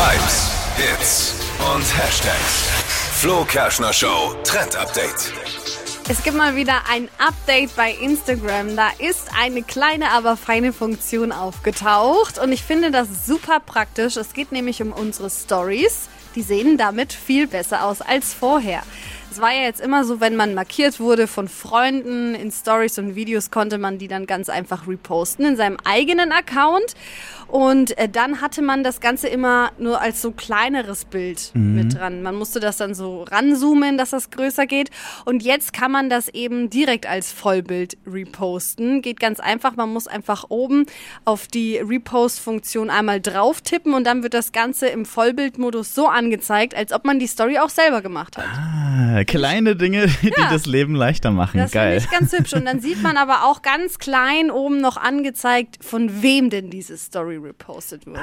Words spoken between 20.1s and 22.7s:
wenn man markiert wurde von Freunden in